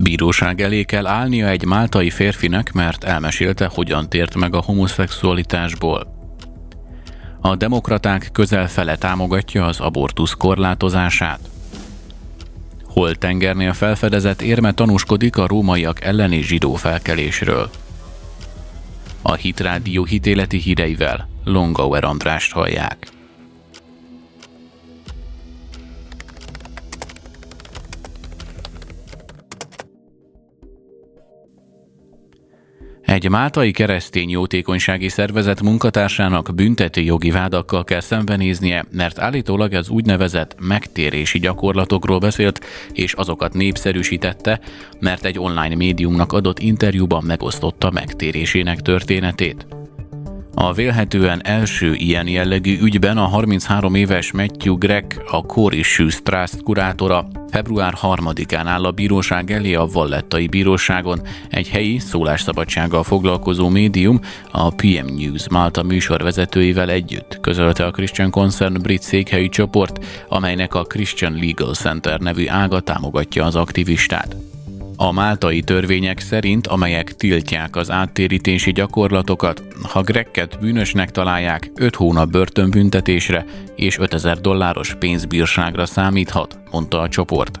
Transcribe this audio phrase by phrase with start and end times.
[0.00, 6.16] Bíróság elé kell állnia egy máltai férfinek, mert elmesélte, hogyan tért meg a homoszexualitásból.
[7.40, 11.40] A demokraták közel fele támogatja az abortusz korlátozását.
[12.84, 17.70] Hol tengernél felfedezett érme tanúskodik a rómaiak elleni zsidó felkelésről.
[19.22, 23.17] A Hitrádió hitéleti híreivel Longauer Andrást hallják.
[33.18, 40.56] Egy máltai keresztény jótékonysági szervezet munkatársának büntető jogi vádakkal kell szembenéznie, mert állítólag az úgynevezett
[40.60, 44.60] megtérési gyakorlatokról beszélt, és azokat népszerűsítette,
[45.00, 49.66] mert egy online médiumnak adott interjúban megosztotta megtérésének történetét.
[50.60, 56.62] A vélhetően első ilyen jellegű ügyben a 33 éves Matthew Gregg, a Core Issues Trust
[56.62, 61.20] kurátora február 3-án áll a bíróság elé a Vallettai Bíróságon.
[61.48, 68.82] Egy helyi szólásszabadsággal foglalkozó médium a PM News Malta műsorvezetőivel együtt közölte a Christian Concern
[68.82, 74.36] brit székhelyi csoport, amelynek a Christian Legal Center nevű ága támogatja az aktivistát.
[75.00, 82.30] A máltai törvények szerint, amelyek tiltják az áttérítési gyakorlatokat, ha Grekket bűnösnek találják, 5 hónap
[82.30, 83.44] börtönbüntetésre
[83.76, 87.58] és 5000 dolláros pénzbírságra számíthat, mondta a csoport.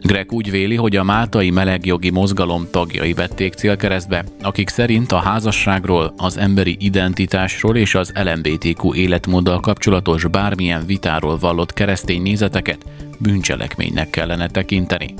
[0.00, 6.14] Greg úgy véli, hogy a máltai melegjogi mozgalom tagjai vették célkeresztbe, akik szerint a házasságról,
[6.16, 12.84] az emberi identitásról és az LMBTQ életmóddal kapcsolatos bármilyen vitáról vallott keresztény nézeteket
[13.18, 15.14] bűncselekménynek kellene tekinteni.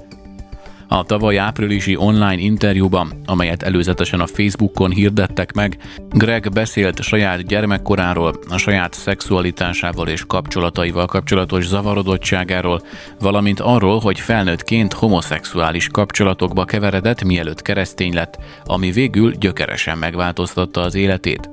[0.88, 5.78] A tavaly áprilisi online interjúban, amelyet előzetesen a Facebookon hirdettek meg,
[6.10, 12.82] Greg beszélt saját gyermekkoráról, a saját szexualitásával és kapcsolataival kapcsolatos zavarodottságáról,
[13.20, 20.94] valamint arról, hogy felnőttként homoszexuális kapcsolatokba keveredett, mielőtt keresztény lett, ami végül gyökeresen megváltoztatta az
[20.94, 21.48] életét.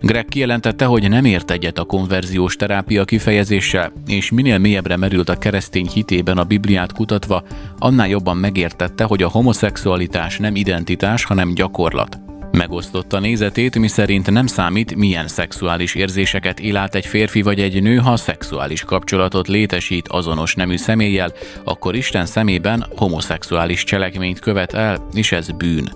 [0.00, 5.38] Greg kijelentette, hogy nem ért egyet a konverziós terápia kifejezéssel, és minél mélyebbre merült a
[5.38, 7.42] keresztény hitében a Bibliát kutatva,
[7.78, 8.36] annál jobban
[8.72, 12.18] megértette, hogy a homoszexualitás nem identitás, hanem gyakorlat.
[12.50, 17.96] Megosztotta nézetét, miszerint nem számít, milyen szexuális érzéseket él át egy férfi vagy egy nő,
[17.96, 21.32] ha szexuális kapcsolatot létesít azonos nemű személlyel,
[21.64, 25.92] akkor Isten szemében homoszexuális cselekményt követ el, és ez bűn.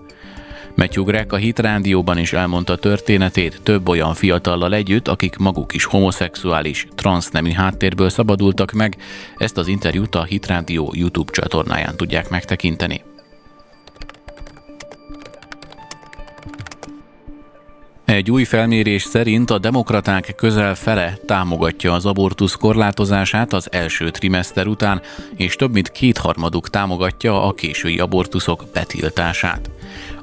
[0.76, 5.84] Matthew Greg a Hit Rádióban is elmondta történetét több olyan fiatallal együtt, akik maguk is
[5.84, 8.96] homoszexuális, transznemű háttérből szabadultak meg.
[9.36, 13.02] Ezt az interjút a Hit Rádió YouTube csatornáján tudják megtekinteni.
[18.04, 24.66] Egy új felmérés szerint a demokraták közel fele támogatja az abortusz korlátozását az első trimester
[24.66, 25.00] után,
[25.36, 29.70] és több mint kétharmaduk támogatja a késői abortuszok betiltását.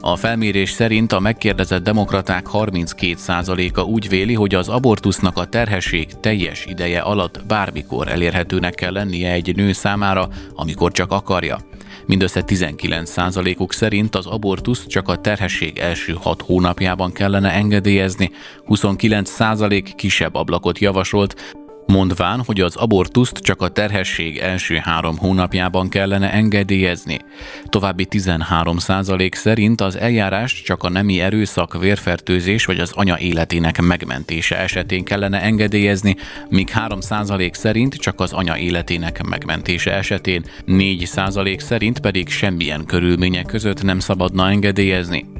[0.05, 6.65] A felmérés szerint a megkérdezett demokraták 32%-a úgy véli, hogy az abortusznak a terhesség teljes
[6.65, 11.59] ideje alatt bármikor elérhetőnek kell lennie egy nő számára, amikor csak akarja.
[12.05, 18.31] Mindössze 19%-uk szerint az abortusz csak a terhesség első 6 hónapjában kellene engedélyezni,
[18.67, 21.55] 29% kisebb ablakot javasolt,
[21.85, 27.19] mondván, hogy az abortuszt csak a terhesség első három hónapjában kellene engedélyezni.
[27.66, 34.57] További 13% szerint az eljárást csak a nemi erőszak, vérfertőzés vagy az anya életének megmentése
[34.57, 36.16] esetén kellene engedélyezni,
[36.49, 43.83] míg 3% szerint csak az anya életének megmentése esetén, 4% szerint pedig semmilyen körülmények között
[43.83, 45.32] nem szabadna engedélyezni.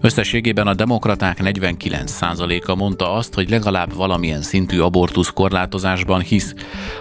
[0.00, 6.54] Összességében a demokraták 49%-a mondta azt, hogy legalább valamilyen szintű abortusz korlátozásban hisz.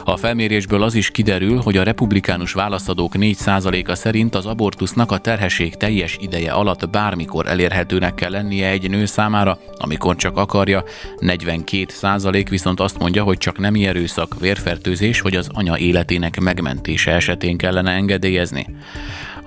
[0.04, 5.76] A felmérésből az is kiderül, hogy a republikánus válaszadók 4%-a szerint az abortusznak a terhesség
[5.76, 10.84] teljes ideje alatt bármikor elérhetőnek kell lennie egy nő számára, amikor csak akarja,
[11.20, 17.58] 42% viszont azt mondja, hogy csak nemi erőszak, vérfertőzés vagy az anya életének megmentése esetén
[17.58, 18.66] kellene engedélyezni.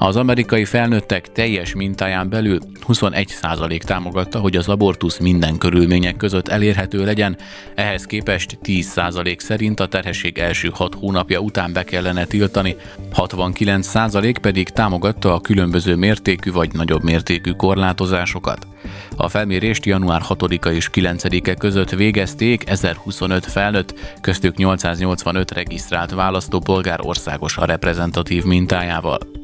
[0.02, 2.58] Az amerikai felnőttek teljes mintáján belül
[2.88, 7.37] 21% támogatta, hogy az abortusz minden körülmények között elérhető legyen,
[7.75, 12.76] ehhez képest 10% szerint a terhesség első 6 hónapja után be kellene tiltani,
[13.14, 18.67] 69% pedig támogatta a különböző mértékű vagy nagyobb mértékű korlátozásokat.
[19.17, 27.56] A felmérést január 6-a és 9-e között végezték 1025 felnőtt, köztük 885 regisztrált választópolgár országos
[27.56, 29.39] a reprezentatív mintájával.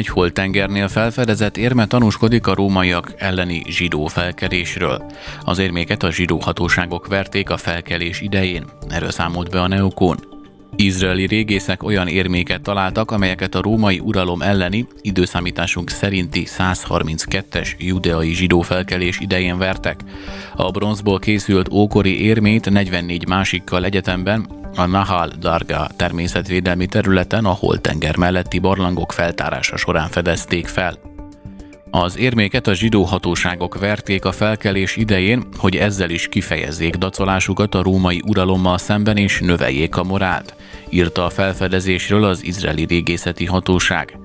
[0.00, 5.10] Egy holtengernél felfedezett érme tanúskodik a rómaiak elleni zsidó felkelésről.
[5.44, 10.29] Az érméket a zsidó hatóságok verték a felkelés idején, erről számolt be a Neokón.
[10.76, 18.60] Izraeli régészek olyan érméket találtak, amelyeket a római uralom elleni, időszámításunk szerinti 132-es judeai zsidó
[18.60, 20.00] felkelés idején vertek.
[20.56, 24.46] A bronzból készült ókori érmét 44 másikkal egyetemben
[24.76, 31.09] a Nahal Darga természetvédelmi területen a Holtenger melletti barlangok feltárása során fedezték fel.
[31.92, 37.82] Az érméket a zsidó hatóságok verték a felkelés idején, hogy ezzel is kifejezzék dacolásukat a
[37.82, 40.54] római uralommal szemben és növeljék a morált,
[40.88, 44.18] írta a felfedezésről az izraeli régészeti hatóság.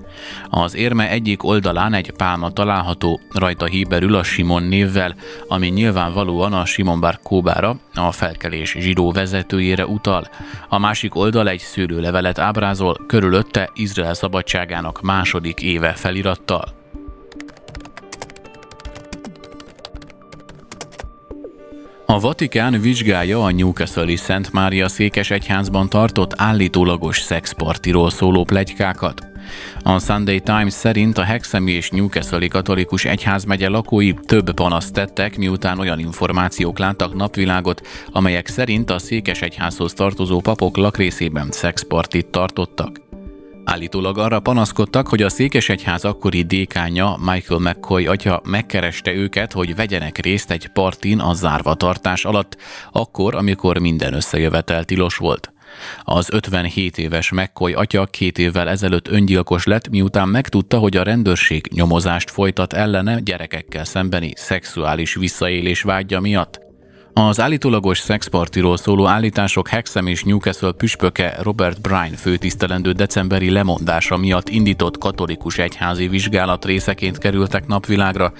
[0.50, 5.14] Az érme egyik oldalán egy pálma található, rajta híberül a Simon névvel,
[5.48, 10.28] ami nyilvánvalóan a Simon Bar Kóbára, a felkelés zsidó vezetőjére utal.
[10.68, 16.84] A másik oldal egy szőlőlevelet ábrázol, körülötte Izrael szabadságának második éve felirattal.
[22.08, 29.26] A Vatikán vizsgálja a Newcastle-i Szent Mária székes egyházban tartott állítólagos szexpartiról szóló plegykákat.
[29.82, 35.78] A Sunday Times szerint a Hexemi és Newcastle katolikus egyházmegye lakói több panaszt tettek, miután
[35.78, 43.05] olyan információk láttak napvilágot, amelyek szerint a székes egyházhoz tartozó papok lakrészében szexpartit tartottak.
[43.66, 50.18] Állítólag arra panaszkodtak, hogy a Székesegyház akkori dékánya Michael McCoy atya megkereste őket, hogy vegyenek
[50.18, 52.56] részt egy partin a zárva tartás alatt,
[52.92, 55.52] akkor, amikor minden összejövetel tilos volt.
[56.02, 61.68] Az 57 éves McCoy atya két évvel ezelőtt öngyilkos lett, miután megtudta, hogy a rendőrség
[61.72, 66.65] nyomozást folytat ellene gyerekekkel szembeni szexuális visszaélés vágya miatt.
[67.18, 74.48] Az állítólagos szexpartiról szóló állítások Hexem és Newcastle püspöke Robert Bryan főtisztelendő decemberi lemondása miatt
[74.48, 78.32] indított katolikus egyházi vizsgálat részeként kerültek napvilágra.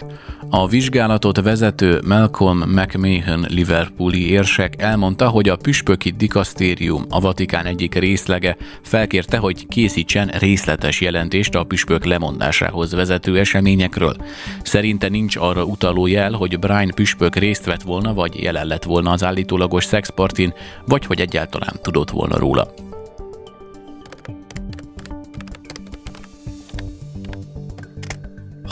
[0.50, 7.94] A vizsgálatot vezető Malcolm McMahon Liverpooli érsek elmondta, hogy a püspöki dikasztérium, a Vatikán egyik
[7.94, 14.16] részlege felkérte, hogy készítsen részletes jelentést a püspök lemondásához vezető eseményekről.
[14.62, 19.10] Szerinte nincs arra utaló jel, hogy Brian püspök részt vett volna, vagy jelen lett volna
[19.10, 20.52] az állítólagos szexpartin,
[20.86, 22.74] vagy hogy egyáltalán tudott volna róla.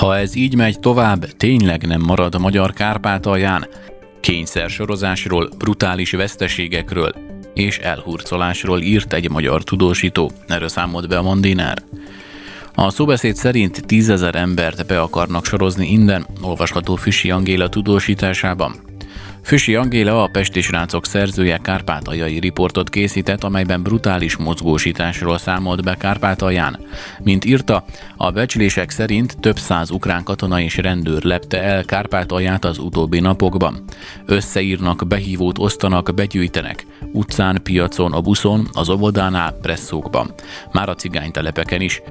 [0.05, 3.67] Ha ez így megy tovább, tényleg nem marad a magyar Kárpátalján.
[4.21, 7.15] Kényszer sorozásról, brutális veszteségekről
[7.55, 11.83] és elhurcolásról írt egy magyar tudósító, erről számolt be a Mandinár.
[12.75, 18.75] A szóbeszéd szerint tízezer embert be akarnak sorozni innen, olvasható Füsi Angéla tudósításában.
[19.45, 26.79] Füsi Angéla, a Pesti Srácok szerzője kárpátaljai riportot készített, amelyben brutális mozgósításról számolt be Kárpátalján.
[27.23, 27.85] Mint írta,
[28.17, 33.85] a becslések szerint több száz ukrán katona és rendőr lepte el Kárpátalját az utóbbi napokban.
[34.27, 36.87] Összeírnak, behívót osztanak, begyűjtenek.
[37.13, 40.35] Utcán, piacon, a buszon, az óvodánál, presszókban.
[40.73, 42.03] Már a cigánytelepeken is.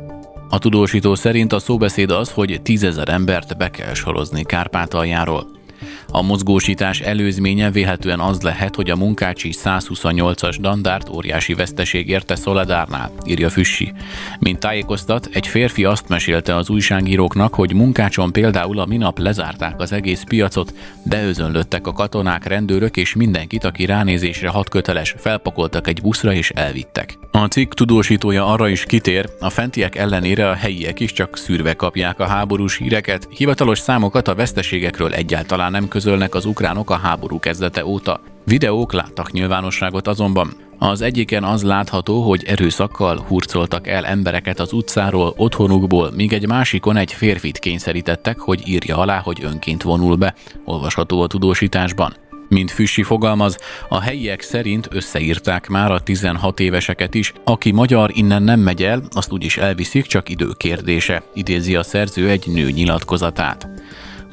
[0.49, 5.61] A tudósító szerint a szóbeszéd az, hogy tízezer embert be kell sorozni Kárpátaljáról.
[6.07, 13.11] A mozgósítás előzménye véhetően az lehet, hogy a munkácsi 128-as dandárt óriási veszteség érte Szoledárnál,
[13.25, 13.93] írja Füssi.
[14.39, 19.91] Mint tájékoztat, egy férfi azt mesélte az újságíróknak, hogy munkácson például a minap lezárták az
[19.91, 26.33] egész piacot, beözönlöttek a katonák, rendőrök és mindenkit, aki ránézésre hat köteles, felpakoltak egy buszra
[26.33, 27.17] és elvittek.
[27.35, 32.19] A cikk tudósítója arra is kitér, a fentiek ellenére a helyiek is csak szűrve kapják
[32.19, 37.85] a háborús híreket, hivatalos számokat a veszteségekről egyáltalán nem közölnek az ukránok a háború kezdete
[37.85, 38.21] óta.
[38.45, 40.53] Videók láttak nyilvánosságot azonban.
[40.79, 46.97] Az egyiken az látható, hogy erőszakkal hurcoltak el embereket az utcáról, otthonukból, míg egy másikon
[46.97, 50.33] egy férfit kényszerítettek, hogy írja alá, hogy önként vonul be.
[50.65, 52.13] Olvasható a tudósításban.
[52.53, 53.57] Mint Füssi fogalmaz,
[53.89, 59.03] a helyiek szerint összeírták már a 16 éveseket is, aki magyar innen nem megy el,
[59.11, 63.67] azt úgyis elviszik, csak idő kérdése, idézi a szerző egy nő nyilatkozatát.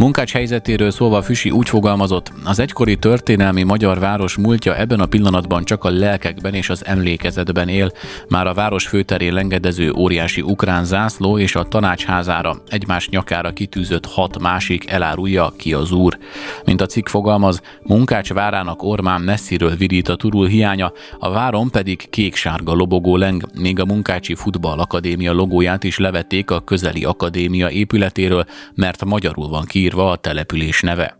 [0.01, 5.65] Munkács helyzetéről szólva Füsi úgy fogalmazott, az egykori történelmi magyar város múltja ebben a pillanatban
[5.65, 7.93] csak a lelkekben és az emlékezetben él,
[8.29, 14.39] már a város főterén lengedező óriási ukrán zászló és a tanácsházára, egymás nyakára kitűzött hat
[14.39, 16.19] másik elárulja ki az úr.
[16.65, 22.11] Mint a cikk fogalmaz, Munkács várának ormán messziről virít a turul hiánya, a váron pedig
[22.11, 28.45] kék-sárga lobogó leng, még a Munkácsi Futball Akadémia logóját is levették a közeli akadémia épületéről,
[28.75, 31.19] mert magyarul van kiírva írva a település neve.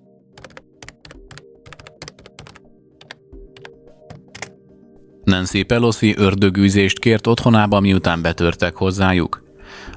[5.25, 9.43] Nancy Pelosi ördögűzést kért otthonába, miután betörtek hozzájuk.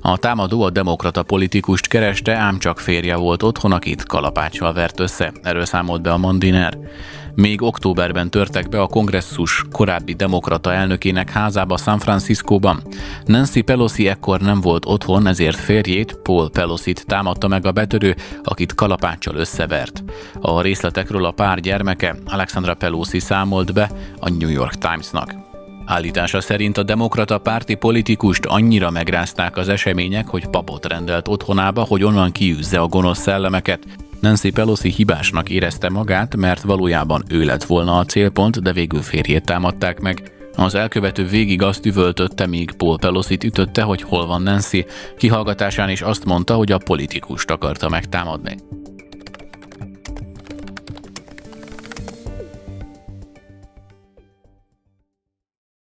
[0.02, 5.32] A támadó a demokrata politikust kereste, ám csak férje volt otthon, akit kalapáccsal vert össze,
[5.42, 6.78] erről számolt be a Mandiner.
[7.36, 12.82] Még októberben törtek be a kongresszus korábbi demokrata elnökének házába San Franciscóban.
[13.26, 18.76] Nancy Pelosi ekkor nem volt otthon, ezért férjét, Paul Pelosi-t támadta meg a betörő, akit
[18.76, 20.04] kalapáccsal összevert.
[20.42, 25.43] A részletekről a pár gyermeke Alexandra Pelosi számolt be a New York Timesnak.
[25.86, 32.04] Állítása szerint a demokrata párti politikust annyira megrázták az események, hogy papot rendelt otthonába, hogy
[32.04, 33.84] onnan kiűzze a gonosz szellemeket.
[34.20, 39.46] Nancy Pelosi hibásnak érezte magát, mert valójában ő lett volna a célpont, de végül férjét
[39.46, 40.32] támadták meg.
[40.56, 44.86] Az elkövető végig azt üvöltötte, míg Paul pelosi ütötte, hogy hol van Nancy,
[45.18, 48.56] kihallgatásán is azt mondta, hogy a politikust akarta megtámadni.